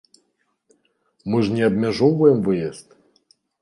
[1.33, 2.87] Мы ж не абмяжоўваем выезд!